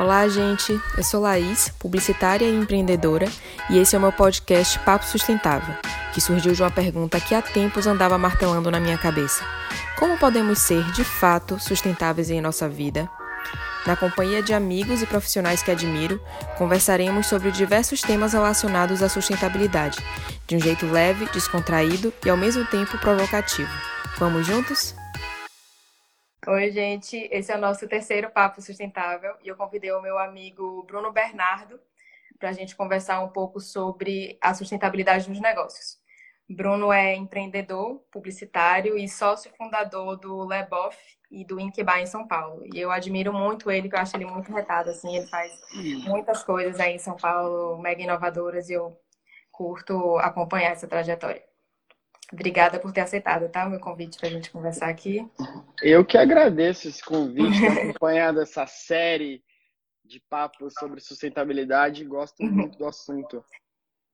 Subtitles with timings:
[0.00, 0.80] Olá, gente.
[0.96, 3.28] Eu sou Laís, publicitária e empreendedora,
[3.68, 5.74] e esse é o meu podcast Papo Sustentável,
[6.14, 9.44] que surgiu de uma pergunta que há tempos andava martelando na minha cabeça:
[9.98, 13.10] Como podemos ser, de fato, sustentáveis em nossa vida?
[13.86, 16.18] Na companhia de amigos e profissionais que admiro,
[16.56, 19.98] conversaremos sobre diversos temas relacionados à sustentabilidade,
[20.46, 23.70] de um jeito leve, descontraído e ao mesmo tempo provocativo.
[24.18, 24.94] Vamos juntos?
[26.46, 27.28] Oi, gente.
[27.30, 31.78] Esse é o nosso terceiro Papo Sustentável e eu convidei o meu amigo Bruno Bernardo
[32.38, 35.98] para a gente conversar um pouco sobre a sustentabilidade dos negócios.
[36.48, 40.96] Bruno é empreendedor, publicitário e sócio fundador do Leboff
[41.30, 42.64] e do Incubar em São Paulo.
[42.72, 45.52] E eu admiro muito ele, que eu acho ele muito retado, assim, ele faz
[46.08, 48.98] muitas coisas aí em São Paulo, mega inovadoras, e eu
[49.52, 51.49] curto acompanhar essa trajetória.
[52.32, 53.66] Obrigada por ter aceitado, tá?
[53.66, 55.28] O meu convite para a gente conversar aqui.
[55.82, 59.42] Eu que agradeço esse convite, acompanhado essa série
[60.04, 62.04] de papos sobre sustentabilidade.
[62.04, 63.44] Gosto muito do assunto.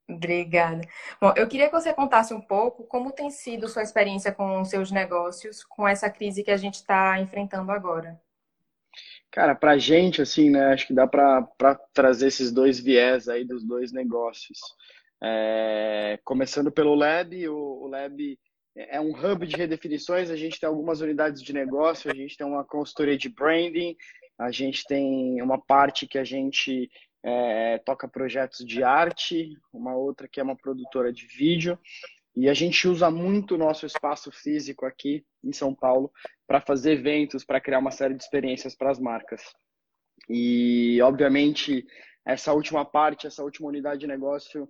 [0.09, 0.83] Obrigada.
[1.21, 4.69] Bom, eu queria que você contasse um pouco como tem sido sua experiência com os
[4.69, 8.21] seus negócios, com essa crise que a gente está enfrentando agora.
[9.31, 11.45] Cara, para gente, assim, né, acho que dá para
[11.93, 14.59] trazer esses dois viés aí dos dois negócios.
[15.23, 18.39] É, começando pelo Lab, o, o Lab
[18.77, 22.47] é um hub de redefinições, a gente tem algumas unidades de negócio, a gente tem
[22.47, 23.97] uma consultoria de branding,
[24.39, 26.91] a gente tem uma parte que a gente
[27.25, 31.79] é, toca projetos de arte, uma outra que é uma produtora de vídeo,
[32.37, 36.13] e a gente usa muito o nosso espaço físico aqui em São Paulo
[36.47, 39.43] para fazer eventos, para criar uma série de experiências para as marcas.
[40.29, 41.87] E, obviamente,
[42.27, 44.69] essa última parte, essa última unidade de negócio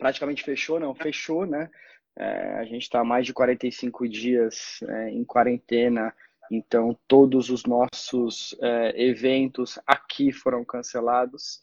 [0.00, 1.70] praticamente fechou, não, fechou, né?
[2.18, 6.12] É, a gente está mais de 45 dias é, em quarentena,
[6.50, 11.60] então todos os nossos é, eventos aqui foram cancelados.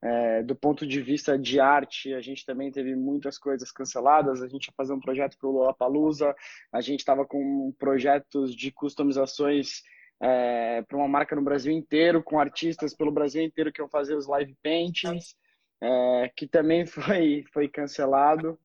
[0.00, 4.42] É, do ponto de vista de arte, a gente também teve muitas coisas canceladas.
[4.42, 6.36] A gente ia fazer um projeto para o Lollapalooza,
[6.70, 9.82] a gente estava com projetos de customizações
[10.20, 14.14] é, para uma marca no Brasil inteiro, com artistas pelo Brasil inteiro que iam fazer
[14.14, 15.34] os live paintings
[15.80, 18.58] é, que também foi, foi cancelado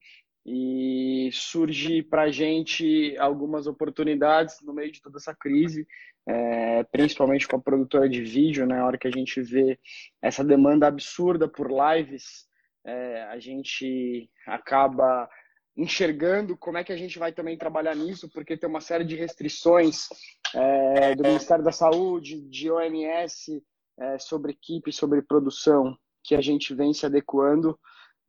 [0.46, 5.88] e surge para a gente algumas oportunidades no meio de toda essa crise,
[6.28, 8.79] é, principalmente com a produtora de vídeo, né?
[8.79, 9.79] A hora que a gente vê
[10.22, 12.46] essa demanda absurda por lives,
[12.85, 15.30] é, a gente acaba
[15.75, 19.16] enxergando como é que a gente vai também trabalhar nisso, porque tem uma série de
[19.16, 20.07] restrições
[20.53, 23.63] é, do Ministério da Saúde, de OMS,
[23.97, 27.78] é, sobre equipe, sobre produção que a gente vem se adequando.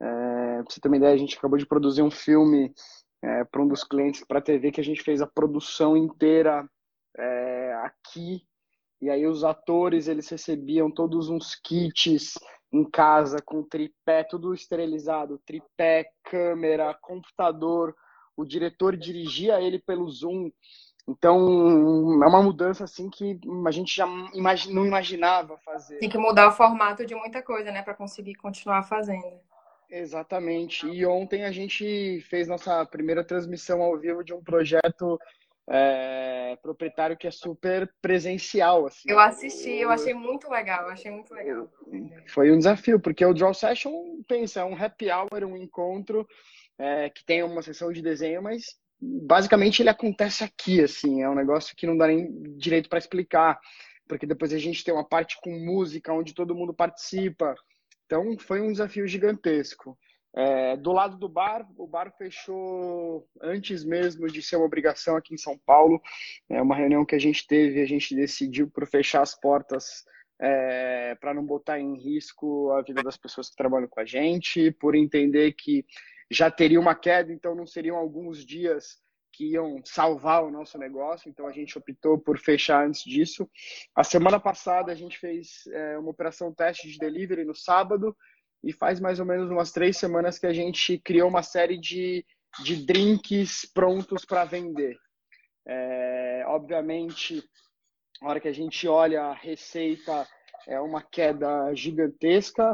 [0.00, 2.72] É, pra você ter uma ideia, a gente acabou de produzir um filme
[3.22, 6.68] é, para um dos clientes para TV que a gente fez a produção inteira
[7.16, 8.42] é, aqui.
[9.00, 12.34] E aí os atores, eles recebiam todos uns kits
[12.72, 17.94] em casa com tripé, tudo esterilizado, tripé, câmera, computador.
[18.36, 20.50] O diretor dirigia ele pelo Zoom.
[21.06, 25.98] Então, é uma mudança assim que a gente já não imaginava fazer.
[25.98, 29.38] Tem que mudar o formato de muita coisa, né, para conseguir continuar fazendo.
[29.90, 30.86] Exatamente.
[30.86, 35.18] E ontem a gente fez nossa primeira transmissão ao vivo de um projeto
[35.68, 38.86] é, proprietário que é super presencial.
[38.86, 39.10] Assim.
[39.10, 41.68] Eu assisti, eu achei muito legal, achei muito legal.
[42.28, 43.92] Foi um desafio, porque o Draw Session,
[44.26, 46.26] pensa, é um happy hour, um encontro
[46.78, 51.34] é, que tem uma sessão de desenho, mas basicamente ele acontece aqui, assim, é um
[51.34, 53.58] negócio que não dá nem direito para explicar,
[54.08, 57.54] porque depois a gente tem uma parte com música onde todo mundo participa.
[58.06, 59.98] Então foi um desafio gigantesco.
[60.36, 65.32] É, do lado do bar, o bar fechou antes mesmo de ser uma obrigação aqui
[65.32, 66.00] em São Paulo.
[66.50, 70.04] É uma reunião que a gente teve, a gente decidiu por fechar as portas
[70.40, 74.72] é, para não botar em risco a vida das pessoas que trabalham com a gente,
[74.72, 75.86] por entender que
[76.30, 79.02] já teria uma queda, então não seriam alguns dias
[79.32, 83.48] que iam salvar o nosso negócio, então a gente optou por fechar antes disso.
[83.94, 88.16] A semana passada a gente fez é, uma operação teste de delivery no sábado
[88.62, 92.24] e faz mais ou menos umas três semanas que a gente criou uma série de,
[92.62, 94.96] de drinks prontos para vender.
[95.66, 97.42] É, obviamente,
[98.22, 100.26] na hora que a gente olha a receita
[100.66, 102.72] é uma queda gigantesca.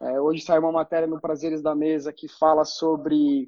[0.00, 3.46] É, hoje saiu uma matéria no Prazeres da Mesa que fala sobre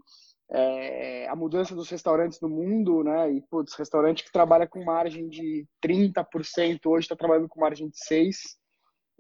[0.51, 3.33] é, a mudança dos restaurantes no mundo, né?
[3.33, 7.97] E, putz, restaurante que trabalha com margem de 30%, hoje está trabalhando com margem de
[7.97, 8.61] 6%.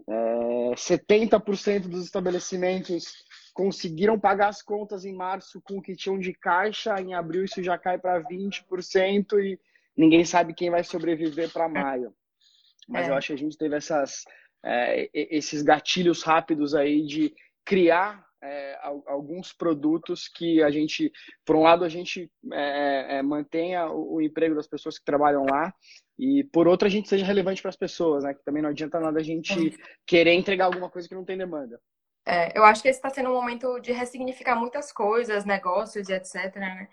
[0.08, 3.12] É, 70% dos estabelecimentos
[3.52, 7.62] conseguiram pagar as contas em março com o que tinham de caixa, em abril isso
[7.62, 9.60] já cai para 20% e
[9.96, 12.14] ninguém sabe quem vai sobreviver para maio.
[12.88, 13.10] Mas é.
[13.10, 14.24] eu acho que a gente teve essas
[14.64, 17.34] é, esses gatilhos rápidos aí de
[17.64, 21.12] criar é, alguns produtos que a gente,
[21.44, 25.44] por um lado, a gente é, é, mantenha o, o, emprego das pessoas que trabalham
[25.44, 25.72] lá
[26.18, 28.32] e, por outro, a gente seja relevante para as pessoas, né?
[28.32, 29.76] Que também não adianta nada a gente
[30.06, 31.80] querer entregar alguma coisa que não tem demanda.
[32.26, 36.12] É, eu acho que esse está sendo um momento de ressignificar muitas coisas, negócios e
[36.12, 36.54] etc.
[36.56, 36.88] Né?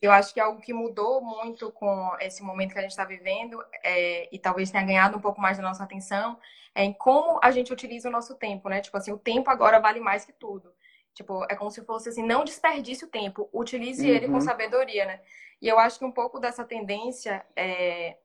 [0.00, 3.62] Eu acho que algo que mudou muito com esse momento que a gente está vivendo
[3.84, 6.38] é, e talvez tenha ganhado um pouco mais da nossa atenção
[6.74, 8.80] é em como a gente utiliza o nosso tempo, né?
[8.80, 10.72] Tipo assim, o tempo agora vale mais que tudo.
[11.12, 14.14] Tipo, é como se fosse assim, não desperdice o tempo, utilize uhum.
[14.14, 14.40] ele com uhum.
[14.40, 15.20] sabedoria, né?
[15.60, 18.16] E eu acho que um pouco dessa tendência é,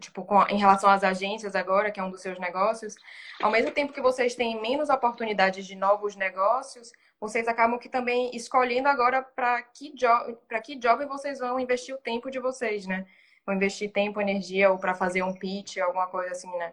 [0.00, 2.96] tipo, com, em relação às agências agora, que é um dos seus negócios,
[3.42, 8.34] ao mesmo tempo que vocês têm menos oportunidades de novos negócios, vocês acabam que também
[8.34, 13.06] escolhendo agora para que job, que job vocês vão investir o tempo de vocês, né?
[13.46, 16.72] Vão investir tempo, energia ou para fazer um pitch, alguma coisa assim, né?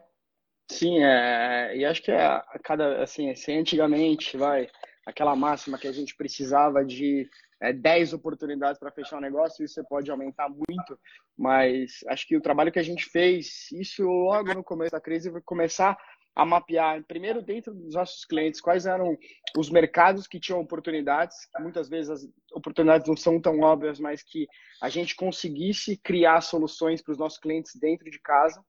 [0.69, 4.69] Sim, é, e acho que é a cada assim, assim, antigamente, vai,
[5.05, 7.29] aquela máxima que a gente precisava de
[7.61, 10.99] é, 10 oportunidades para fechar um negócio, isso você pode aumentar muito,
[11.37, 15.29] mas acho que o trabalho que a gente fez, isso logo no começo da crise,
[15.29, 15.97] vai começar
[16.33, 19.17] a mapear, primeiro dentro dos nossos clientes, quais eram
[19.57, 24.47] os mercados que tinham oportunidades, muitas vezes as oportunidades não são tão óbvias, mas que
[24.81, 28.63] a gente conseguisse criar soluções para os nossos clientes dentro de casa.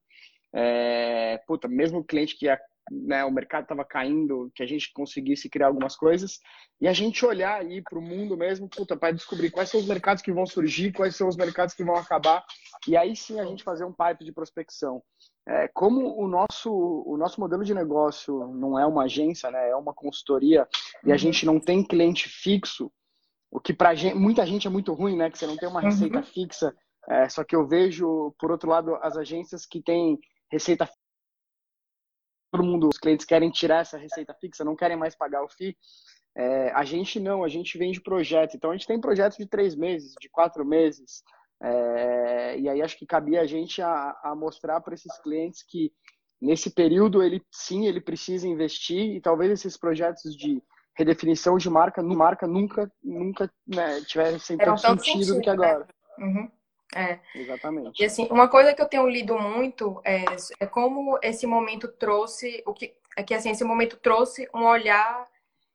[0.54, 5.48] É, puta, mesmo cliente que ia né, o mercado estava caindo, que a gente conseguisse
[5.48, 6.38] criar algumas coisas
[6.80, 9.86] e a gente olhar aí para o mundo mesmo, puta, para descobrir quais são os
[9.86, 12.44] mercados que vão surgir, quais são os mercados que vão acabar
[12.86, 15.02] e aí sim a gente fazer um pipe de prospecção.
[15.46, 19.76] É, como o nosso, o nosso modelo de negócio não é uma agência, né, é
[19.76, 20.66] uma consultoria
[21.04, 21.18] e a uhum.
[21.18, 22.90] gente não tem cliente fixo,
[23.50, 26.18] o que para muita gente é muito ruim, né, que você não tem uma receita
[26.18, 26.24] uhum.
[26.24, 26.74] fixa.
[27.08, 30.18] É, só que eu vejo, por outro lado, as agências que têm
[30.50, 30.88] receita
[32.52, 35.74] todo mundo, os clientes querem tirar essa receita fixa, não querem mais pagar o FII.
[36.36, 38.54] É, a gente não, a gente vende projeto.
[38.54, 41.22] Então a gente tem projetos de três meses, de quatro meses.
[41.62, 45.92] É, e aí acho que cabia a gente a, a mostrar para esses clientes que
[46.40, 50.60] nesse período ele sim ele precisa investir e talvez esses projetos de
[50.94, 55.86] redefinição de marca, no marca nunca nunca né, tivessem tanto sentido, sentido do que agora.
[56.18, 56.26] Né?
[56.26, 56.50] Uhum.
[56.94, 57.18] É.
[57.34, 58.02] Exatamente.
[58.02, 60.24] E assim, uma coisa que eu tenho lido muito é,
[60.60, 65.28] é como esse momento trouxe o que é que assim esse momento trouxe um olhar,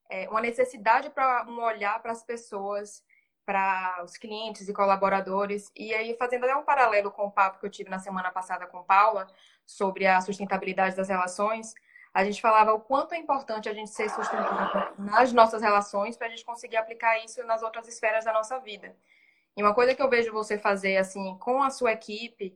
[0.10, 3.04] é, uma necessidade para um olhar para as pessoas,
[3.46, 5.72] para os clientes e colaboradores.
[5.76, 8.66] E aí fazendo até um paralelo com o papo que eu tive na semana passada
[8.68, 9.28] com Paula
[9.66, 11.74] sobre a sustentabilidade das relações,
[12.14, 16.28] a gente falava o quanto é importante a gente ser sustentável nas nossas relações para
[16.28, 18.96] a gente conseguir aplicar isso nas outras esferas da nossa vida.
[19.58, 22.56] E uma coisa que eu vejo você fazer assim com a sua equipe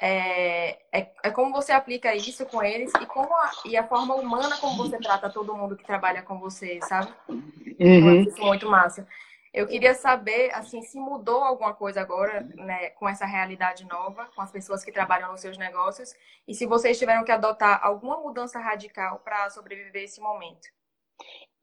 [0.00, 4.14] é, é, é como você aplica isso com eles e como a, e a forma
[4.14, 7.12] humana como você trata todo mundo que trabalha com você, sabe?
[7.28, 8.22] Uhum.
[8.22, 9.06] Isso é muito massa.
[9.52, 14.42] Eu queria saber, assim, se mudou alguma coisa agora, né, com essa realidade nova, com
[14.42, 16.14] as pessoas que trabalham nos seus negócios,
[16.46, 20.68] e se vocês tiveram que adotar alguma mudança radical para sobreviver esse momento.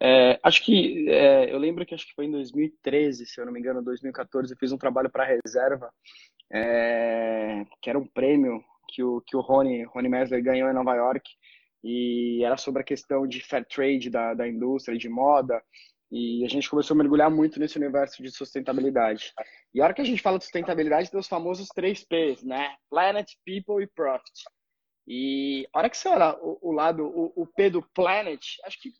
[0.04, 3.54] É, acho que é, eu lembro que acho que foi em 2013, se eu não
[3.54, 5.90] me engano, 2014, eu fiz um trabalho para a reserva,
[6.52, 10.94] é, que era um prêmio que o que o Rony Rony Mesler ganhou em Nova
[10.94, 11.30] York
[11.82, 15.64] e era sobre a questão de fair trade da, da indústria de moda
[16.12, 19.33] e a gente começou a mergulhar muito nesse universo de sustentabilidade.
[19.74, 22.76] E a hora que a gente fala de sustentabilidade, tem os famosos três P's, né?
[22.90, 24.44] Planet, People e Profit.
[25.07, 28.80] E a hora que você olha o, o lado, o, o P do Planet, acho
[28.80, 28.92] que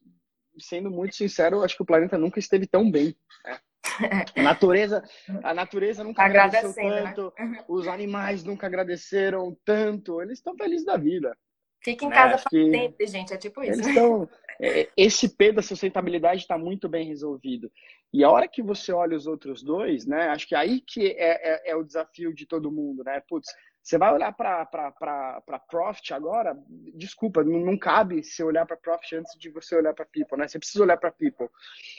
[0.60, 3.15] sendo muito sincero, acho que o planeta nunca esteve tão bem.
[3.45, 3.60] Né?
[4.38, 5.03] A natureza,
[5.43, 7.03] a natureza nunca agradeceu né?
[7.03, 7.63] tanto, né?
[7.67, 11.38] os animais nunca agradeceram tanto, eles estão felizes da vida.
[11.83, 12.15] Fica em né?
[12.15, 13.74] casa para sempre, gente, é tipo isso.
[13.74, 14.27] Eles estão,
[14.60, 17.69] é, esse P da sustentabilidade está muito bem resolvido.
[18.12, 21.69] E a hora que você olha os outros dois, né, acho que aí que é,
[21.69, 23.22] é, é o desafio de todo mundo, né?
[23.27, 26.57] Putz, você vai olhar para Profit agora,
[26.95, 30.47] desculpa, não, não cabe você olhar para Profit antes de você olhar para People, né?
[30.47, 31.49] Você precisa olhar para People.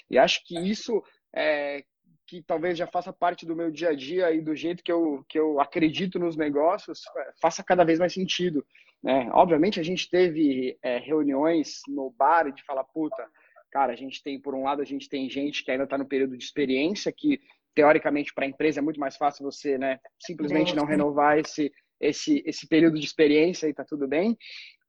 [0.08, 1.84] E acho que isso é,
[2.26, 5.26] que talvez já faça parte do meu dia a dia e do jeito que eu,
[5.28, 8.64] que eu acredito nos negócios, é, faça cada vez mais sentido.
[9.02, 9.28] Né?
[9.34, 13.28] Obviamente, a gente teve é, reuniões no bar de falar, puta,
[13.70, 16.06] cara, a gente tem, por um lado, a gente tem gente que ainda está no
[16.06, 17.42] período de experiência, que
[17.74, 22.42] teoricamente para a empresa é muito mais fácil você, né, simplesmente não renovar esse esse
[22.44, 24.36] esse período de experiência e tá tudo bem.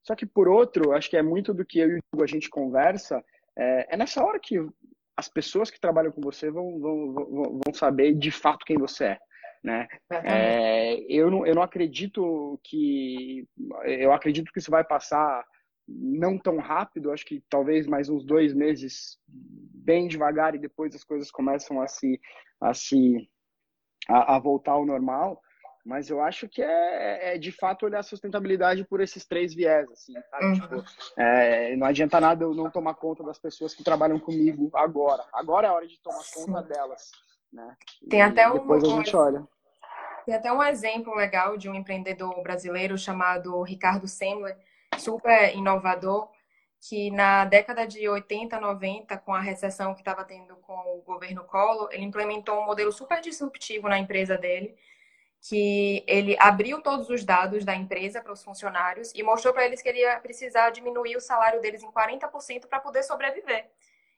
[0.04, 2.28] Só que por outro, acho que é muito do que eu e o Hugo a
[2.28, 3.24] gente conversa,
[3.58, 4.58] é, é nessa hora que
[5.18, 9.06] as pessoas que trabalham com você vão, vão, vão, vão saber de fato quem você
[9.06, 9.20] é.
[9.64, 9.88] Né?
[10.12, 13.48] É, eu, não, eu não acredito que
[13.84, 15.44] eu acredito que isso vai passar
[15.88, 21.04] não tão rápido, acho que talvez mais uns dois meses bem devagar e depois as
[21.04, 22.20] coisas começam a se
[22.60, 23.30] a se
[24.08, 25.42] a, a voltar ao normal.
[25.86, 29.88] Mas eu acho que é, é, de fato olhar a sustentabilidade por esses três viés,
[29.92, 30.16] assim?
[30.42, 30.54] Uhum.
[30.54, 30.84] Tipo,
[31.16, 35.24] é, não adianta nada eu não tomar conta das pessoas que trabalham comigo agora.
[35.32, 36.48] Agora é a hora de tomar Sim.
[36.48, 37.12] conta delas,
[37.54, 37.78] né?
[38.10, 39.48] Tem até um, depois a gente olha.
[40.26, 44.58] Tem até um exemplo legal de um empreendedor brasileiro chamado Ricardo Semler,
[45.00, 46.30] super inovador,
[46.88, 51.44] que na década de 80, 90, com a recessão que estava tendo com o governo
[51.46, 54.76] Collor, ele implementou um modelo super disruptivo na empresa dele,
[55.42, 59.82] que ele abriu todos os dados da empresa para os funcionários e mostrou para eles
[59.82, 63.70] que ele ia precisar diminuir o salário deles em 40% para poder sobreviver.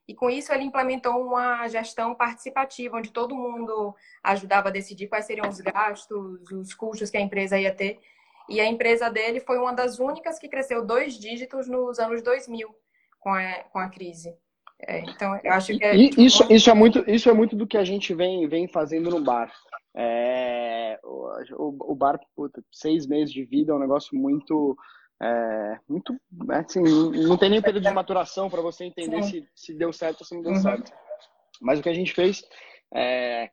[0.07, 3.93] E com isso ele implementou uma gestão participativa, onde todo mundo
[4.24, 8.00] ajudava a decidir quais seriam os gastos, os custos que a empresa ia ter.
[8.50, 12.74] E a empresa dele foi uma das únicas que cresceu dois dígitos nos anos 2000
[13.20, 14.36] com a, com a crise.
[14.80, 17.77] É, então, eu acho que é, isso, isso, é muito, isso é muito do que
[17.77, 19.51] a gente vem, vem fazendo no bar.
[19.96, 24.77] É, o, o, bar, puta, seis meses de vida é um negócio muito.
[25.20, 26.16] É, muito
[26.51, 26.84] assim,
[27.27, 30.36] não tem nem período de maturação para você entender se, se deu certo ou se
[30.36, 30.62] não deu uhum.
[30.62, 30.92] certo.
[31.60, 32.44] Mas o que a gente fez,
[32.94, 33.50] é,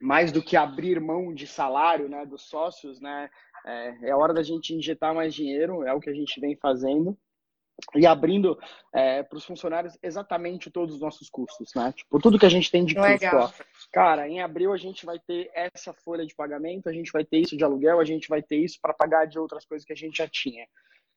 [0.00, 3.30] mais do que abrir mão de salário né, dos sócios, né,
[3.66, 7.16] é, é hora da gente injetar mais dinheiro, é o que a gente vem fazendo
[7.94, 8.58] e abrindo
[8.94, 11.92] é, para os funcionários exatamente todos os nossos custos, né?
[11.92, 13.36] Tipo, tudo que a gente tem de custo.
[13.36, 13.50] Ó.
[13.92, 17.38] Cara, em abril a gente vai ter essa folha de pagamento, a gente vai ter
[17.38, 19.96] isso de aluguel, a gente vai ter isso para pagar de outras coisas que a
[19.96, 20.66] gente já tinha.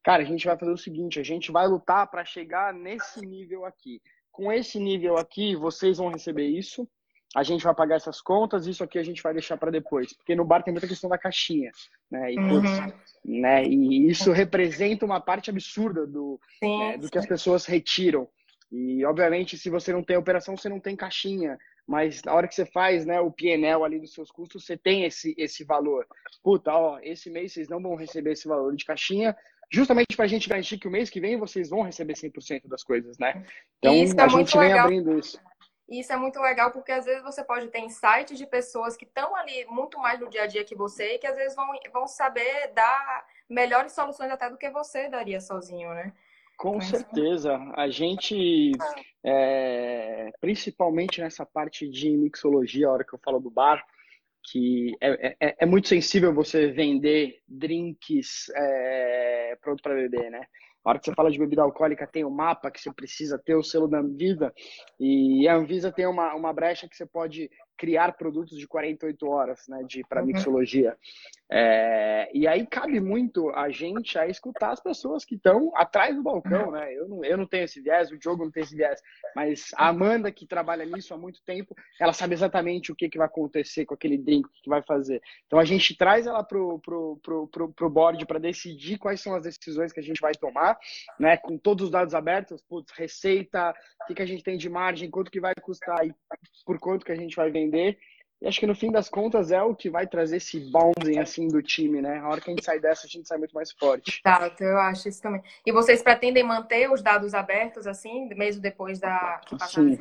[0.03, 3.65] Cara, a gente vai fazer o seguinte, a gente vai lutar para chegar nesse nível
[3.65, 4.01] aqui.
[4.31, 6.87] Com esse nível aqui, vocês vão receber isso,
[7.35, 10.13] a gente vai pagar essas contas, isso aqui a gente vai deixar para depois.
[10.13, 11.71] Porque no bar tem muita questão da caixinha,
[12.09, 12.33] né?
[12.33, 12.61] E, uhum.
[13.25, 13.65] né?
[13.65, 18.27] e isso representa uma parte absurda do, sim, né, do que as pessoas retiram.
[18.71, 21.57] E, obviamente, se você não tem operação, você não tem caixinha.
[21.87, 25.03] Mas na hora que você faz né, o PNL ali dos seus custos, você tem
[25.03, 26.07] esse, esse valor.
[26.43, 29.35] Puta, ó, esse mês vocês não vão receber esse valor de caixinha,
[29.71, 32.83] justamente para a gente garantir que o mês que vem vocês vão receber 100% das
[32.83, 33.43] coisas, né?
[33.79, 34.85] Então, isso a é gente vem legal.
[34.85, 35.37] abrindo isso.
[35.87, 39.05] E isso é muito legal porque às vezes você pode ter insights de pessoas que
[39.05, 41.67] estão ali muito mais no dia a dia que você e que às vezes vão,
[41.91, 46.13] vão saber dar melhores soluções até do que você daria sozinho, né?
[46.57, 47.57] Com então, certeza.
[47.75, 48.71] A gente,
[49.23, 53.83] é, principalmente nessa parte de mixologia, a hora que eu falo do bar,
[54.43, 60.45] que é, é, é muito sensível você vender drinks é, pronto para beber, né?
[60.83, 63.55] A hora que você fala de bebida alcoólica, tem o mapa que você precisa ter
[63.55, 64.53] o selo da Anvisa.
[64.99, 69.67] E a Anvisa tem uma, uma brecha que você pode criar produtos de 48 horas
[69.67, 70.27] né, para uhum.
[70.27, 70.97] mixologia.
[71.51, 76.23] É, e aí cabe muito a gente a escutar as pessoas que estão atrás do
[76.23, 76.91] balcão, né?
[76.93, 78.99] Eu não, eu não tenho esse viés, o Diogo não tem esse viés,
[79.35, 83.17] mas a Amanda, que trabalha nisso há muito tempo, ela sabe exatamente o que, que
[83.17, 85.21] vai acontecer com aquele drink, o que, que vai fazer.
[85.45, 89.35] Então a gente traz ela pro, pro, pro, pro, pro board para decidir quais são
[89.35, 90.77] as decisões que a gente vai tomar,
[91.19, 91.37] né?
[91.37, 95.09] Com todos os dados abertos, putz, receita, o que, que a gente tem de margem,
[95.09, 96.15] quanto que vai custar e
[96.65, 97.62] por quanto que a gente vai vender.
[98.41, 101.47] E acho que no fim das contas é o que vai trazer esse bonding assim
[101.47, 102.19] do time, né?
[102.19, 104.21] A hora que a gente sai dessa, a gente sai muito mais forte.
[104.25, 105.41] Exato, eu acho isso também.
[105.65, 109.39] E vocês pretendem manter os dados abertos assim, mesmo depois da
[109.69, 109.97] Sim,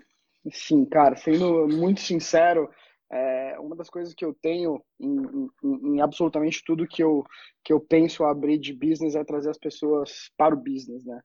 [0.50, 2.68] sim, cara, sendo muito sincero,
[3.12, 7.22] é, uma das coisas que eu tenho em, em, em, absolutamente tudo que eu,
[7.62, 11.20] que eu penso abrir de business é trazer as pessoas para o business, né?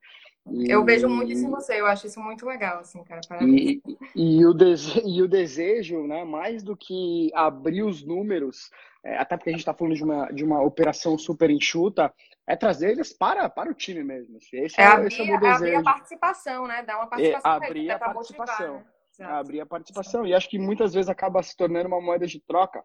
[0.51, 3.21] E, eu vejo muito isso em você, eu acho isso muito legal, assim, cara.
[3.41, 3.81] E,
[4.15, 8.69] e, o dese, e o desejo, né, mais do que abrir os números,
[9.03, 12.13] é, até porque a gente está falando de uma, de uma operação super enxuta,
[12.45, 14.37] é trazer eles para, para o time mesmo.
[14.37, 15.55] Esse é, é, abrir, esse é o meu desejo.
[15.55, 16.83] abrir a participação, né?
[16.83, 17.51] Dar uma participação.
[17.51, 18.73] É, abrir a participação.
[18.73, 19.25] Motivar, né?
[19.25, 20.25] Abrir a participação.
[20.25, 22.83] E acho que muitas vezes acaba se tornando uma moeda de troca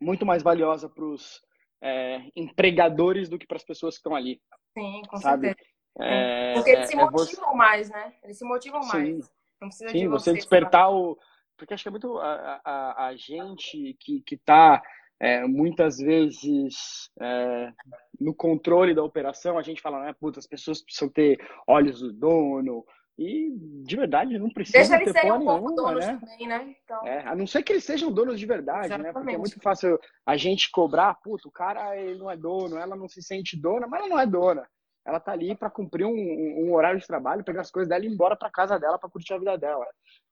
[0.00, 1.40] muito mais valiosa para os
[1.82, 4.40] é, empregadores do que para as pessoas que estão ali.
[4.76, 5.48] Sim, com sabe?
[5.48, 5.73] certeza.
[6.00, 7.56] É, Porque eles se é motivam você...
[7.56, 8.12] mais, né?
[8.22, 8.88] Eles se motivam Sim.
[8.88, 9.32] mais.
[9.60, 11.18] Não precisa Sim, de você, você despertar o.
[11.56, 14.82] Porque acho que é muito a, a, a gente que, que tá
[15.20, 17.72] é, muitas vezes é,
[18.20, 22.12] no controle da operação, a gente fala, né, puta, as pessoas precisam ter olhos do
[22.12, 22.84] dono,
[23.16, 23.52] e
[23.84, 26.18] de verdade não precisa Deixa ter porra um nenhuma, né?
[26.20, 26.76] Também, né?
[26.82, 27.06] Então...
[27.06, 29.06] É, a não ser que eles sejam donos de verdade, Exatamente.
[29.06, 29.12] né?
[29.12, 32.96] Porque é muito fácil a gente cobrar, puta, o cara ele não é dono, ela
[32.96, 34.68] não se sente dona, mas ela não é dona
[35.04, 38.08] ela tá ali para cumprir um, um, horário de trabalho, pegar as coisas dela e
[38.08, 39.86] ir embora para casa dela para curtir a vida dela.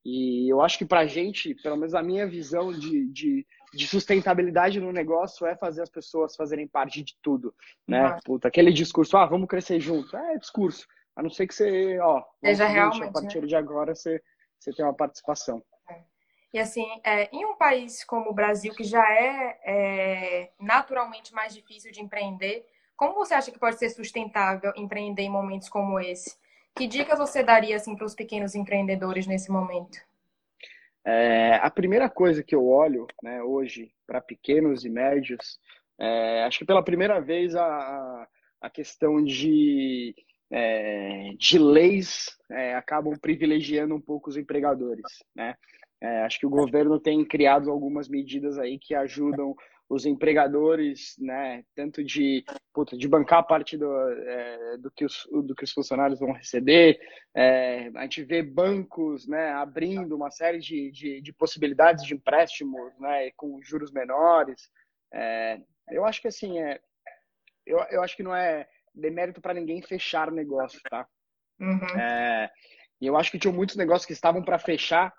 [0.05, 3.87] E eu acho que para a gente, pelo menos a minha visão de, de, de
[3.87, 7.55] sustentabilidade no negócio é fazer as pessoas fazerem parte de tudo,
[7.87, 8.09] né?
[8.09, 8.19] Uhum.
[8.25, 10.87] Puta, aquele discurso, ah, vamos crescer junto, é discurso.
[11.14, 13.47] A não ser que você, ó, Seja realmente, a partir né?
[13.47, 14.23] de agora você,
[14.59, 15.62] você tem uma participação.
[15.91, 16.00] É.
[16.55, 21.55] E assim, é, em um país como o Brasil, que já é, é, naturalmente mais
[21.55, 26.37] difícil de empreender, como você acha que pode ser sustentável empreender em momentos como esse?
[26.77, 29.99] Que dicas você daria assim, para os pequenos empreendedores nesse momento?
[31.05, 35.59] É, a primeira coisa que eu olho né, hoje para pequenos e médios,
[35.99, 38.29] é, acho que pela primeira vez a,
[38.61, 40.15] a questão de,
[40.51, 45.07] é, de leis é, acabam privilegiando um pouco os empregadores.
[45.35, 45.55] Né?
[46.01, 49.55] É, acho que o governo tem criado algumas medidas aí que ajudam
[49.93, 55.29] os empregadores, né, tanto de, puta, de bancar a parte do, é, do, que os,
[55.31, 56.99] do que os funcionários vão receber.
[57.37, 62.99] É, a gente vê bancos né, abrindo uma série de, de, de possibilidades de empréstimos
[62.99, 64.71] né, com juros menores.
[65.13, 66.81] É, eu acho que assim, é,
[67.67, 71.07] eu, eu acho que não é demérito para ninguém fechar negócio, tá?
[71.61, 72.01] Uhum.
[72.01, 72.51] É,
[72.99, 75.13] eu acho que tinha muitos negócios que estavam para fechar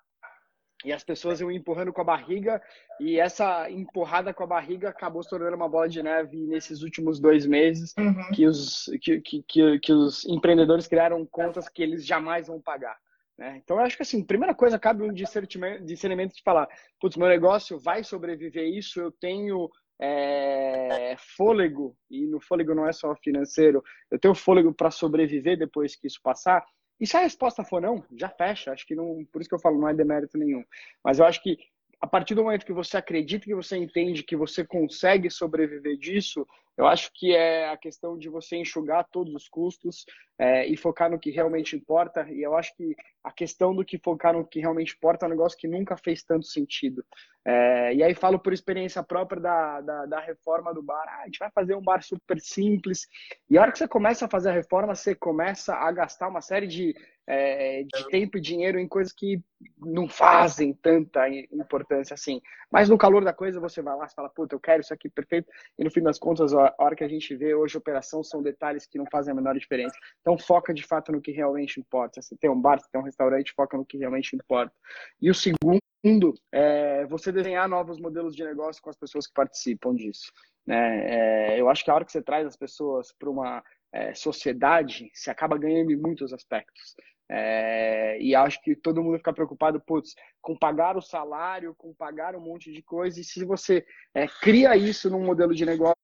[0.84, 2.62] e as pessoas iam empurrando com a barriga
[3.00, 7.20] e essa empurrada com a barriga acabou se tornando uma bola de neve nesses últimos
[7.20, 8.32] dois meses uhum.
[8.34, 12.98] que, os, que, que, que, os empreendedores criaram contas que eles jamais vão pagar.
[13.38, 13.60] Né?
[13.64, 16.68] Então, eu acho que assim, primeira coisa, cabe um discernimento de falar,
[17.00, 22.92] putz, meu negócio vai sobreviver isso, eu tenho é, fôlego, e no fôlego não é
[22.92, 26.64] só financeiro, eu tenho fôlego para sobreviver depois que isso passar,
[27.00, 28.72] e se a resposta for não, já fecha.
[28.72, 30.64] Acho que não, por isso que eu falo, não é demérito nenhum.
[31.04, 31.58] Mas eu acho que
[32.00, 36.46] a partir do momento que você acredita, que você entende que você consegue sobreviver disso,
[36.78, 40.06] eu acho que é a questão de você enxugar todos os custos
[40.38, 42.30] é, e focar no que realmente importa.
[42.30, 42.94] E eu acho que
[43.24, 46.24] a questão do que focar no que realmente importa é um negócio que nunca fez
[46.24, 47.06] tanto sentido.
[47.46, 51.06] É, e aí falo por experiência própria da, da, da, reforma do bar.
[51.08, 53.08] Ah, a gente vai fazer um bar super simples.
[53.50, 56.42] E a hora que você começa a fazer a reforma, você começa a gastar uma
[56.42, 59.42] série de é, de tempo e dinheiro em coisas que
[59.78, 62.42] não fazem tanta importância assim.
[62.70, 65.10] Mas no calor da coisa, você vai lá e fala, puta, eu quero isso aqui
[65.10, 65.50] perfeito.
[65.78, 68.42] E no fim das contas, a hora que a gente vê hoje a operação são
[68.42, 69.96] detalhes que não fazem a menor diferença.
[70.20, 72.22] Então foca de fato no que realmente importa.
[72.22, 74.74] Se tem um bar, se tem um restaurante, foca no que realmente importa.
[75.22, 79.96] E o segundo é você desenhar novos modelos de negócio com as pessoas que participam
[79.96, 80.32] disso.
[80.66, 81.54] Né?
[81.56, 85.10] É, eu acho que a hora que você traz as pessoas para uma é, sociedade,
[85.14, 86.96] se acaba ganhando em muitos aspectos.
[87.30, 92.36] É, e acho que todo mundo fica preocupado, putz, com pagar o salário, com pagar
[92.36, 95.96] um monte de coisa, e se você é, cria isso num modelo de negócio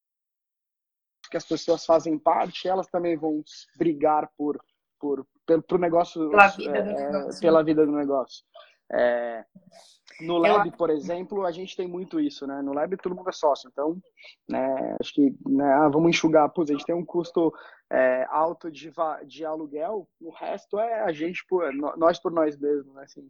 [1.30, 3.44] que as pessoas fazem parte, elas também vão
[3.78, 4.60] brigar por,
[5.00, 7.42] por, pelo, pro negócio, pela vida do é, negócio.
[7.42, 8.46] Pela vida do negócio.
[8.92, 9.46] É,
[10.22, 12.62] no Lab, por exemplo, a gente tem muito isso, né?
[12.62, 14.00] No Lab todo mundo é sócio, então,
[14.48, 17.54] né, acho que né, ah, vamos enxugar, pô, a gente tem um custo
[17.90, 18.92] é, alto de,
[19.26, 23.04] de aluguel, o resto é a gente por nós por nós mesmos, né?
[23.04, 23.28] Assim.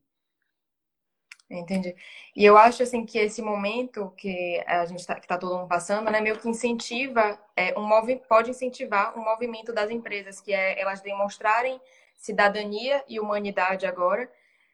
[1.49, 1.95] Entendi.
[2.35, 6.09] E eu acho assim que esse momento que a gente está tá todo mundo passando,
[6.11, 10.79] né, meio que incentiva é, um movi pode incentivar um movimento das empresas, que é
[10.79, 11.81] elas demonstrarem
[12.19, 14.29] cidadania e humanidade agora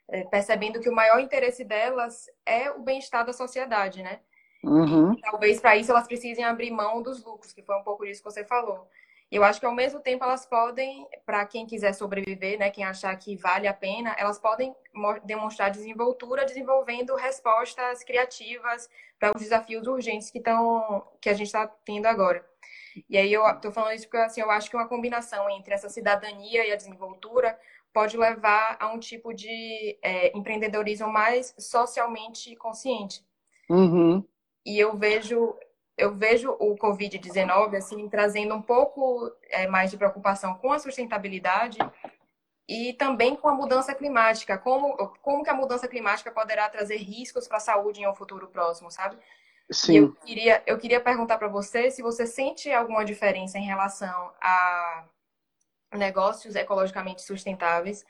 [0.08, 4.20] é, percebendo que o maior interesse delas é o bem-estar da sociedade, né?
[4.64, 5.14] Uhum.
[5.14, 8.22] E, talvez para isso elas precisem abrir mão dos lucros, que foi um pouco disso
[8.22, 8.88] que você falou.
[9.32, 13.16] Eu acho que ao mesmo tempo elas podem, para quem quiser sobreviver, né, quem achar
[13.18, 14.76] que vale a pena, elas podem
[15.24, 18.88] demonstrar desenvoltura desenvolvendo respostas criativas
[19.20, 22.46] para os desafios urgentes que, tão, que a gente está tendo agora.
[23.10, 25.90] E aí eu estou falando isso porque assim, eu acho que uma combinação entre essa
[25.90, 27.58] cidadania e a desenvoltura
[27.94, 33.26] pode levar a um tipo de é, empreendedorismo mais socialmente consciente.
[33.70, 34.24] Uhum.
[34.66, 35.56] E eu vejo
[35.98, 41.78] eu vejo o Covid-19 assim trazendo um pouco é, mais de preocupação com a sustentabilidade
[42.68, 44.58] e também com a mudança climática.
[44.58, 48.48] Como, como que a mudança climática poderá trazer riscos para a saúde em um futuro
[48.48, 49.18] próximo, sabe?
[49.72, 49.98] Sim.
[49.98, 55.06] Eu queria, eu queria perguntar para você se você sente alguma diferença em relação a
[55.94, 58.06] negócios ecologicamente sustentáveis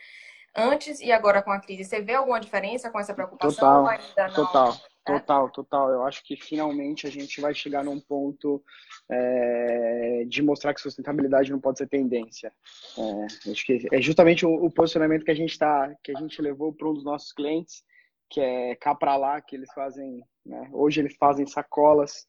[0.55, 1.83] antes e agora com a crise.
[1.83, 3.85] Você vê alguma diferença com essa preocupação?
[3.85, 5.03] Total, total, é?
[5.05, 5.89] total, total.
[5.89, 8.63] Eu acho que finalmente a gente vai chegar num ponto
[9.09, 12.53] é, de mostrar que sustentabilidade não pode ser tendência.
[12.97, 16.41] É, acho que é justamente o, o posicionamento que a gente tá, que a gente
[16.41, 17.83] levou para um dos nossos clientes,
[18.29, 20.69] que é cá para lá, que eles fazem, né?
[20.71, 22.25] hoje eles fazem sacolas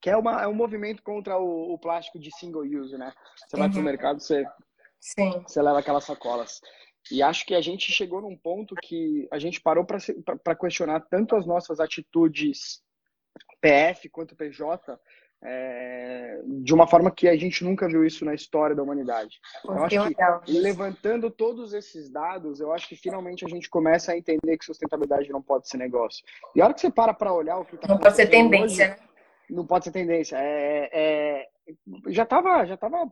[0.00, 3.12] que é, uma, é um movimento contra o, o plástico de single use, né?
[3.36, 3.72] Você vai uhum.
[3.72, 4.44] pro mercado, você,
[5.00, 5.42] Sim.
[5.42, 6.60] você leva aquelas sacolas.
[7.10, 11.34] E acho que a gente chegou num ponto que a gente parou para questionar tanto
[11.34, 12.82] as nossas atitudes
[13.60, 14.98] PF quanto PJ,
[15.48, 19.38] é, de uma forma que a gente nunca viu isso na história da humanidade.
[19.64, 24.18] Eu acho que levantando todos esses dados, eu acho que finalmente a gente começa a
[24.18, 26.24] entender que sustentabilidade não pode ser negócio.
[26.54, 28.90] E a hora que você para para olhar o que está Não pode ser tendência,
[28.90, 29.08] hoje?
[29.48, 30.36] Não pode ser tendência.
[30.36, 31.46] É, é,
[32.08, 33.08] já estava já tava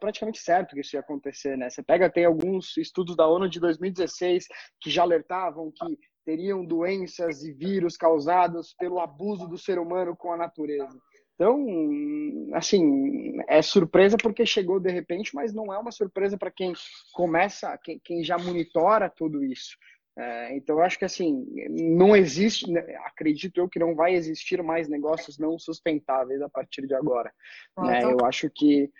[0.00, 1.68] praticamente certo que isso ia acontecer, né?
[1.68, 4.46] Você pega, tem alguns estudos da ONU de 2016
[4.80, 10.32] que já alertavam que teriam doenças e vírus causados pelo abuso do ser humano com
[10.32, 10.98] a natureza.
[11.34, 11.66] Então,
[12.52, 16.72] assim, é surpresa porque chegou de repente, mas não é uma surpresa para quem
[17.12, 19.76] começa, quem, quem, já monitora tudo isso.
[20.16, 24.62] É, então, eu acho que, assim, não existe, né, acredito eu que não vai existir
[24.62, 27.32] mais negócios não sustentáveis a partir de agora.
[27.76, 27.98] Ah, né?
[27.98, 28.12] Então...
[28.12, 28.90] Eu acho que.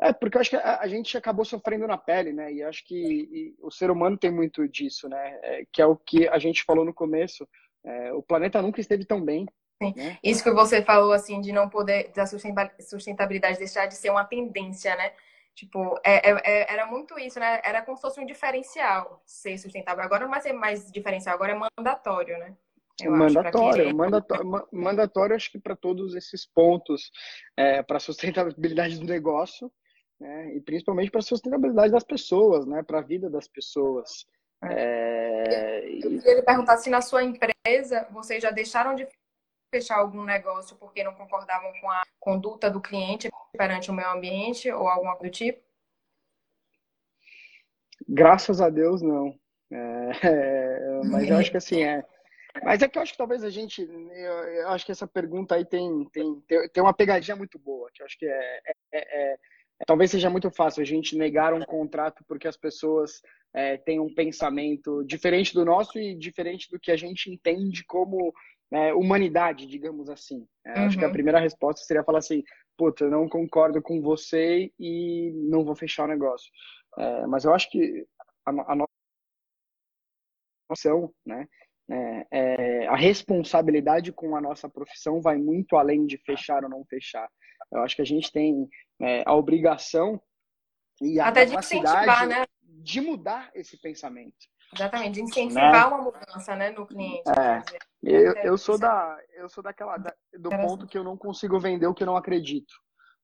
[0.00, 2.52] É, porque eu acho que a, a, gente acabou sofrendo na pele, né?
[2.52, 5.38] E acho que o ser humano tem muito disso, né?
[5.42, 7.48] É, que é o que a gente falou no começo.
[7.84, 9.46] É, o planeta nunca esteve tão bem,
[9.82, 9.94] Sim.
[9.96, 10.18] Né?
[10.22, 14.94] Isso que você falou, assim, de não poder, da sustentabilidade deixar de ser uma tendência,
[14.96, 15.12] né?
[15.54, 17.60] Tipo, é, é, é, era muito isso, né?
[17.64, 20.04] Era como se fosse um diferencial ser sustentável.
[20.04, 22.56] Agora não vai ser mais diferencial, agora é mandatório, né?
[23.00, 27.12] Eu mandatório, acho, mandatório, mandatório, acho que para todos esses pontos,
[27.56, 29.70] é, para a sustentabilidade do negócio,
[30.18, 30.54] né?
[30.56, 32.82] e principalmente para a sustentabilidade das pessoas, né?
[32.82, 34.26] para a vida das pessoas.
[34.64, 35.38] É.
[35.48, 35.88] É...
[35.96, 39.06] Eu queria lhe perguntar se na sua empresa vocês já deixaram de
[39.70, 44.70] fechar algum negócio porque não concordavam com a conduta do cliente perante o meio ambiente
[44.70, 45.62] ou coisa do tipo?
[48.08, 49.38] Graças a Deus, não.
[49.70, 52.04] É, é, mas eu acho que assim, é.
[52.62, 53.82] Mas é que eu acho que talvez a gente.
[53.82, 56.40] Eu, eu acho que essa pergunta aí tem, tem,
[56.72, 59.38] tem, uma pegadinha muito boa, que eu acho que é, é, é, é
[59.86, 63.20] talvez seja muito fácil a gente negar um contrato porque as pessoas
[63.54, 68.32] é, têm um pensamento diferente do nosso e diferente do que a gente entende como
[68.72, 70.46] é, humanidade, digamos assim.
[70.66, 70.86] É, uhum.
[70.86, 71.12] Acho que a uhum.
[71.12, 72.42] primeira resposta seria falar assim,
[72.76, 76.50] puta, eu não concordo com você e não vou fechar o negócio.
[76.98, 78.06] É, mas eu acho que
[78.46, 78.88] a, a nossa
[80.68, 81.46] profissão, né,
[81.90, 86.84] é, é, a responsabilidade com a nossa profissão vai muito além de fechar ou não
[86.84, 87.28] fechar.
[87.72, 88.68] Eu acho que a gente tem
[89.00, 90.20] é, a obrigação
[91.00, 92.46] e a Até capacidade de, né?
[92.62, 94.36] de mudar esse pensamento.
[94.74, 95.84] Exatamente, de incentivar né?
[95.86, 97.22] uma mudança, né, no cliente.
[97.30, 97.62] É.
[98.02, 101.86] Eu, eu sou da, eu sou daquela da, do ponto que eu não consigo vender
[101.86, 102.72] o que eu não acredito,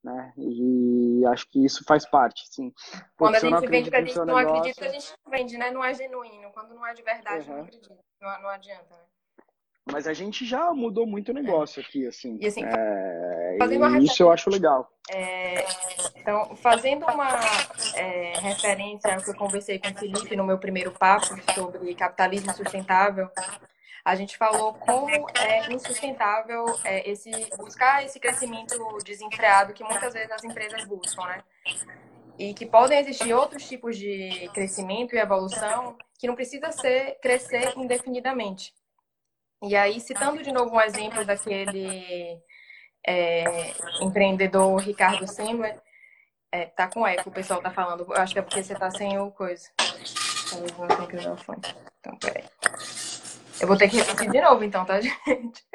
[0.02, 0.32] né?
[0.36, 2.72] E acho que isso faz parte, sim.
[3.16, 4.48] Quando a gente vende que a gente não negócio...
[4.48, 5.70] acredita, a gente não vende, né?
[5.70, 6.50] Não é genuíno.
[6.52, 7.56] Quando não é de verdade, uhum.
[7.56, 7.98] não acredita.
[8.20, 9.04] Não, não adianta, né?
[9.92, 11.84] Mas a gente já mudou muito o negócio é.
[11.84, 12.38] aqui, assim.
[12.40, 14.90] E assim, é, e isso eu acho legal.
[15.10, 15.62] É,
[16.24, 17.38] então, fazendo uma
[17.94, 22.50] é, referência ao que eu conversei com o Felipe no meu primeiro papo sobre capitalismo
[22.54, 23.28] sustentável,
[24.02, 30.30] a gente falou como é insustentável é, esse, buscar esse crescimento desenfreado que muitas vezes
[30.30, 31.44] as empresas buscam, né?
[32.38, 37.74] E que podem existir outros tipos de crescimento e evolução que não precisa ser crescer
[37.76, 38.72] indefinidamente.
[39.62, 42.40] E aí, citando de novo um exemplo daquele
[43.06, 45.83] é, empreendedor Ricardo Simler,
[46.54, 48.06] é, tá com eco, o pessoal tá falando.
[48.08, 49.68] Eu acho que é porque você tá sem o coisa.
[51.98, 52.44] Então, peraí.
[53.60, 55.66] Eu vou ter que repetir de novo, então, tá, gente?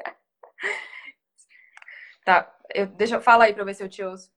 [2.24, 4.32] Tá, eu, deixa eu falar aí pra ver se eu te ouço.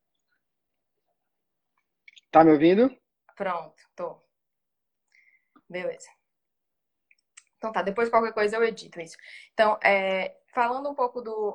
[2.32, 2.92] Tá me ouvindo?
[3.36, 4.20] Pronto, tô.
[5.68, 6.08] Beleza.
[7.56, 9.16] Então tá, depois qualquer coisa eu edito isso.
[9.52, 11.54] Então, é, falando um pouco do.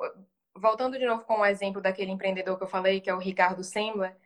[0.56, 3.62] Voltando de novo com o exemplo daquele empreendedor que eu falei, que é o Ricardo
[3.62, 4.16] Sembler,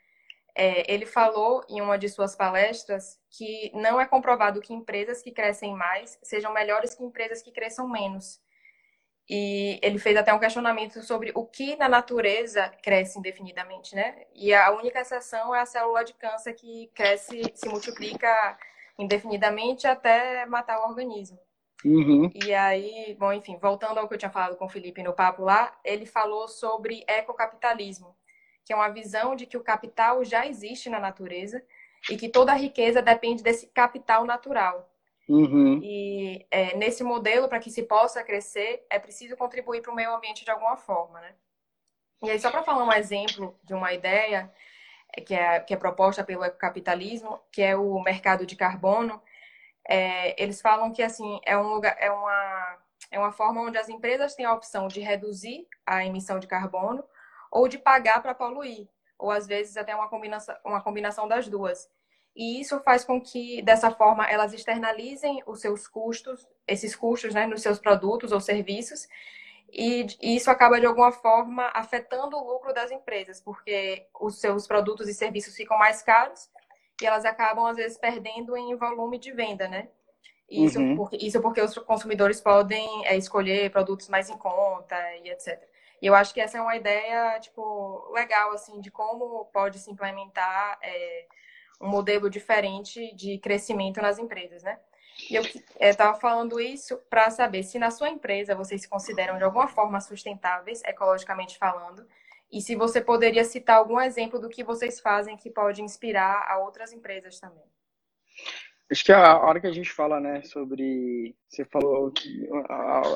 [0.54, 5.30] é, ele falou em uma de suas palestras que não é comprovado que empresas que
[5.30, 8.40] crescem mais sejam melhores que empresas que cresçam menos.
[9.28, 14.26] E ele fez até um questionamento sobre o que na natureza cresce indefinidamente, né?
[14.34, 18.58] E a única exceção é a célula de câncer que cresce, se multiplica
[18.98, 21.38] indefinidamente até matar o organismo.
[21.84, 22.30] Uhum.
[22.34, 25.42] E aí, bom, enfim, voltando ao que eu tinha falado com o Felipe no papo
[25.42, 28.14] lá, ele falou sobre ecocapitalismo,
[28.64, 31.62] que é uma visão de que o capital já existe na natureza
[32.10, 34.88] e que toda a riqueza depende desse capital natural.
[35.28, 35.80] Uhum.
[35.82, 40.14] E é, nesse modelo, para que se possa crescer, é preciso contribuir para o meio
[40.14, 41.34] ambiente de alguma forma, né?
[42.22, 44.52] E aí, só para falar um exemplo de uma ideia
[45.16, 49.22] é, que é, que é proposta pelo ecocapitalismo, que é o mercado de carbono,
[49.88, 52.78] é, eles falam que assim é um lugar, é uma
[53.10, 57.04] é uma forma onde as empresas têm a opção de reduzir a emissão de carbono
[57.52, 58.88] ou de pagar para poluir,
[59.18, 61.88] ou às vezes até uma combinação, uma combinação das duas.
[62.34, 67.46] E isso faz com que, dessa forma, elas externalizem os seus custos, esses custos né,
[67.46, 69.06] nos seus produtos ou serviços,
[69.70, 75.06] e isso acaba de alguma forma afetando o lucro das empresas, porque os seus produtos
[75.08, 76.50] e serviços ficam mais caros
[77.00, 79.88] e elas acabam às vezes perdendo em volume de venda, né?
[80.48, 80.96] Isso, uhum.
[80.96, 85.71] porque, isso porque os consumidores podem é, escolher produtos mais em conta e etc.
[86.02, 89.88] E eu acho que essa é uma ideia, tipo, legal, assim, de como pode se
[89.88, 91.26] implementar é,
[91.80, 94.80] um modelo diferente de crescimento nas empresas, né?
[95.30, 95.42] E eu
[95.78, 100.00] estava falando isso para saber se na sua empresa vocês se consideram de alguma forma
[100.00, 102.04] sustentáveis, ecologicamente falando,
[102.50, 106.58] e se você poderia citar algum exemplo do que vocês fazem que pode inspirar a
[106.58, 107.64] outras empresas também.
[108.90, 111.34] Acho que a hora que a gente fala, né, sobre.
[111.48, 112.12] Você falou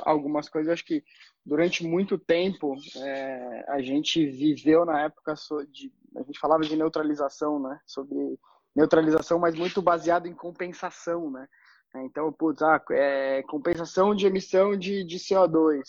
[0.05, 1.05] algumas coisas, acho que
[1.47, 5.35] durante muito tempo é, a gente viveu na época
[5.71, 5.93] de.
[6.17, 7.79] A gente falava de neutralização, né?
[7.87, 8.39] Sobre
[8.75, 11.47] neutralização, mas muito baseado em compensação, né?
[11.99, 15.81] Então, putz, ah, é, compensação de emissão de, de CO2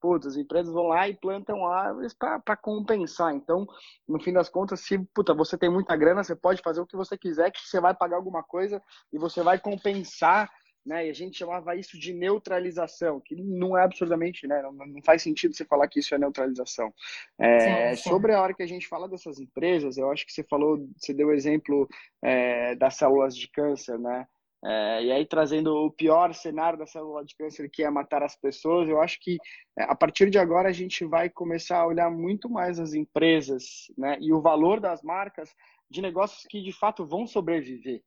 [0.00, 3.34] putz, as empresas vão lá e plantam árvores para compensar.
[3.34, 3.66] Então,
[4.08, 6.96] no fim das contas, se puta, você tem muita grana, você pode fazer o que
[6.96, 10.50] você quiser, que você vai pagar alguma coisa e você vai compensar.
[10.84, 11.06] Né?
[11.06, 14.62] E a gente chamava isso de neutralização, que não é absurdamente, né?
[14.62, 16.92] Não, não faz sentido você falar que isso é neutralização.
[17.38, 18.08] É, sim, sim.
[18.08, 21.12] Sobre a hora que a gente fala dessas empresas, eu acho que você falou, você
[21.12, 21.86] deu o exemplo
[22.24, 24.26] é, das células de câncer, né?
[24.62, 28.36] É, e aí, trazendo o pior cenário da célula de câncer, que é matar as
[28.36, 29.38] pessoas, eu acho que
[29.78, 33.90] é, a partir de agora a gente vai começar a olhar muito mais as empresas
[33.96, 35.50] né, e o valor das marcas
[35.90, 38.02] de negócios que de fato vão sobreviver.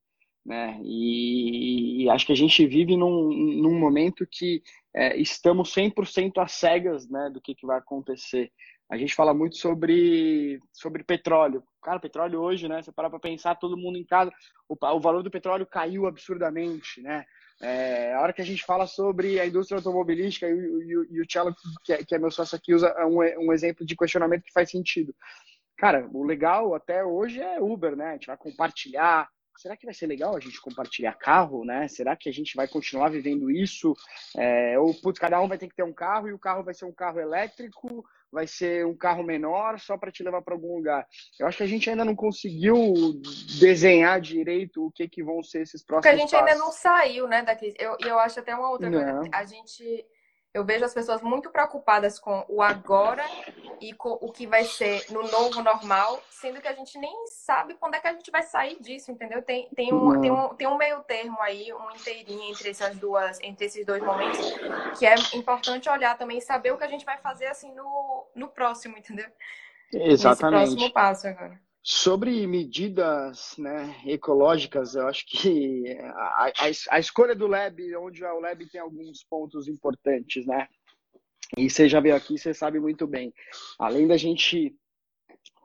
[0.45, 0.79] Né?
[0.83, 4.61] E, e acho que a gente vive num, num momento que
[4.93, 8.51] é, estamos 100% às cegas né, do que, que vai acontecer.
[8.89, 11.63] A gente fala muito sobre, sobre petróleo.
[11.81, 12.81] Cara, petróleo hoje, né?
[12.81, 14.31] Você para para pensar, todo mundo em casa,
[14.69, 17.25] o, o valor do petróleo caiu absurdamente, né?
[17.61, 21.25] É, a hora que a gente fala sobre a indústria automobilística, e, o, e o
[21.29, 24.51] Cello, que é, que é meu sócio aqui, usa um, um exemplo de questionamento que
[24.51, 25.15] faz sentido.
[25.77, 28.09] Cara, o legal até hoje é Uber, né?
[28.09, 29.29] A gente vai compartilhar.
[29.57, 31.87] Será que vai ser legal a gente compartilhar carro, né?
[31.87, 33.93] Será que a gente vai continuar vivendo isso?
[34.37, 36.73] É, ou, putz, cada um vai ter que ter um carro e o carro vai
[36.73, 40.75] ser um carro elétrico vai ser um carro menor só para te levar para algum
[40.75, 41.07] lugar.
[41.39, 42.75] Eu acho que a gente ainda não conseguiu
[43.59, 46.47] desenhar direito o que, que vão ser esses próximos Porque a gente passos.
[46.47, 47.75] ainda não saiu, né, da crise.
[47.79, 49.19] Eu, eu acho até uma outra não.
[49.19, 49.29] coisa.
[49.31, 50.05] A gente
[50.53, 53.23] eu vejo as pessoas muito preocupadas com o agora
[53.81, 57.73] e com o que vai ser no novo normal, sendo que a gente nem sabe
[57.73, 59.41] quando é que a gente vai sair disso, entendeu?
[59.41, 63.39] Tem, tem, um, tem, um, tem um meio termo aí, um inteirinho entre essas duas,
[63.41, 64.39] entre esses dois momentos,
[64.99, 68.27] que é importante olhar também e saber o que a gente vai fazer assim no,
[68.35, 69.29] no próximo, entendeu?
[69.91, 70.61] Exatamente.
[70.61, 71.59] Nesse próximo passo agora.
[71.85, 76.51] Sobre medidas né, ecológicas, eu acho que a, a,
[76.91, 80.69] a, escolha do Lab, onde o Lab tem alguns pontos importantes, né?
[81.57, 83.33] E você já veio aqui, você sabe muito bem.
[83.77, 84.73] Além da gente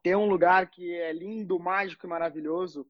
[0.02, 2.84] ter um lugar que é lindo, mágico e maravilhoso,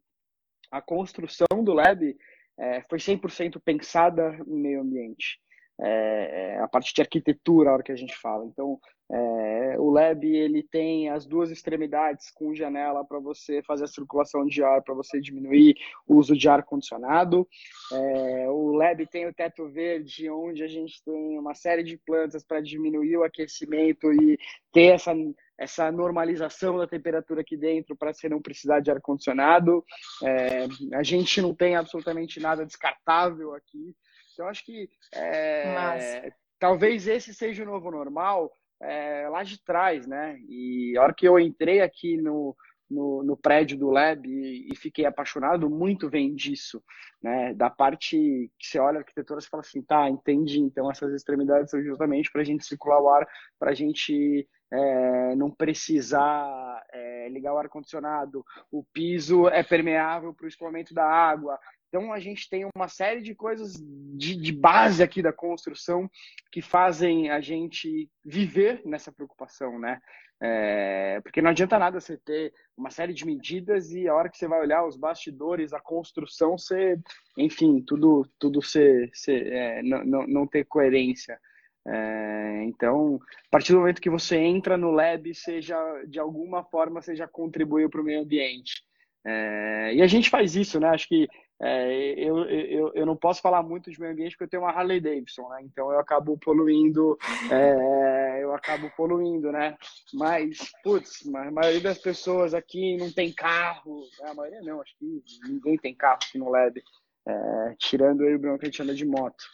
[0.71, 2.17] a construção do Lab
[2.59, 5.39] é, foi 100% pensada no meio ambiente.
[5.81, 8.45] É, é, a parte de arquitetura, a hora que a gente fala.
[8.45, 13.89] Então, é, o lab ele tem as duas extremidades com janela para você fazer a
[13.89, 17.49] circulação de ar, para você diminuir o uso de ar condicionado.
[17.93, 22.45] É, o lab tem o teto verde, onde a gente tem uma série de plantas
[22.45, 24.39] para diminuir o aquecimento e
[24.73, 25.15] ter essa
[25.59, 29.85] essa normalização da temperatura aqui dentro para você não precisar de ar condicionado.
[30.23, 33.93] É, a gente não tem absolutamente nada descartável aqui.
[34.39, 40.39] Então acho que é, talvez esse seja o novo normal é, lá de trás, né?
[40.49, 42.57] E a hora que eu entrei aqui no,
[42.89, 46.81] no, no prédio do Lab e, e, fiquei apaixonado, muito vem disso,
[47.21, 47.53] né?
[47.53, 50.61] Da parte que você olha a arquitetura, você fala assim, tá, entendi.
[50.61, 53.27] Então essas extremidades são justamente para a gente circular o ar,
[53.59, 60.45] para a gente é, não precisar é, ligar o ar-condicionado, o piso é permeável para
[60.45, 63.75] o escoamento da água, então a gente tem uma série de coisas
[64.17, 66.09] de, de, base aqui da construção
[66.53, 70.01] que fazem a gente viver nessa preocupação, né?
[70.41, 74.39] É, porque não adianta nada você ter uma série de medidas e a hora que
[74.39, 76.97] você vai olhar os bastidores, a construção, você,
[77.37, 81.41] enfim, tudo, tudo ser, ser é, não, não, não ter coerência.
[81.87, 87.01] É, então, a partir do momento que você entra no lab, seja de alguma forma
[87.01, 88.85] você já contribuiu para o meio ambiente.
[89.25, 90.89] É, e a gente faz isso, né?
[90.89, 91.27] Acho que
[91.61, 94.71] é, eu, eu, eu não posso falar muito de meio ambiente porque eu tenho uma
[94.71, 95.61] Harley Davidson, né?
[95.63, 97.19] Então eu acabo poluindo,
[97.51, 99.77] é, eu acabo poluindo, né?
[100.15, 104.31] Mas, putz, a maioria das pessoas aqui não tem carro, né?
[104.31, 106.81] a maioria não, acho que ninguém tem carro aqui no LED,
[107.27, 109.45] é, tirando eu e o Bruno que a gente anda de moto.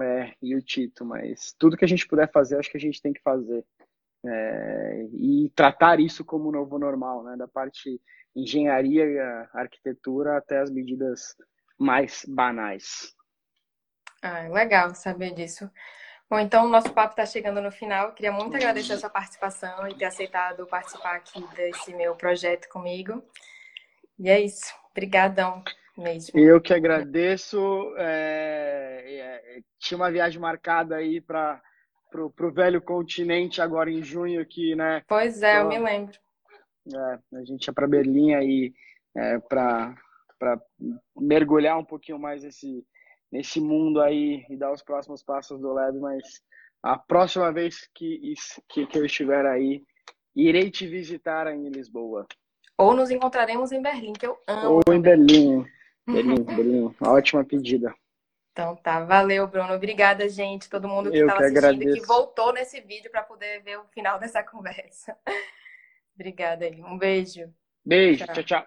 [0.00, 3.02] é, e o Tito, mas tudo que a gente puder fazer, acho que a gente
[3.02, 3.64] tem que fazer.
[4.24, 7.36] É, e tratar isso como novo normal, né?
[7.36, 8.00] Da parte
[8.34, 11.36] engenharia, arquitetura até as medidas
[11.78, 13.12] mais banais.
[14.22, 15.68] Ah, legal saber disso.
[16.30, 18.08] Bom, então o nosso papo está chegando no final.
[18.08, 22.68] Eu queria muito agradecer a sua participação e ter aceitado participar aqui desse meu projeto
[22.68, 23.22] comigo.
[24.18, 24.72] E é isso.
[24.92, 25.62] Obrigadão
[25.98, 26.38] mesmo.
[26.38, 27.58] Eu que agradeço.
[27.98, 31.60] É, é, tinha uma viagem marcada aí para
[32.20, 35.02] o velho continente agora em junho aqui, né?
[35.06, 36.18] Pois é, eu me lembro.
[36.92, 38.74] É, a gente ia para Berlim aí
[39.16, 39.94] é, para
[41.16, 42.84] mergulhar um pouquinho mais nesse,
[43.30, 46.42] nesse mundo aí e dar os próximos passos do Lab, mas
[46.82, 48.34] a próxima vez que,
[48.68, 49.82] que, que eu estiver aí,
[50.34, 52.26] irei te visitar em Lisboa.
[52.76, 54.82] Ou nos encontraremos em Berlim, que eu amo.
[54.86, 55.64] Ou em Berlim.
[56.06, 56.94] Berlim, Berlim.
[57.00, 57.94] Ótima pedida.
[58.52, 59.74] Então tá, valeu, Bruno.
[59.74, 61.96] Obrigada, gente, todo mundo que estava assistindo agradeço.
[61.96, 65.16] e que voltou nesse vídeo para poder ver o final dessa conversa.
[66.14, 66.82] Obrigada aí.
[66.82, 67.52] Um beijo.
[67.84, 68.26] Beijo.
[68.26, 68.34] tchau.
[68.34, 68.44] tchau.
[68.44, 68.66] tchau.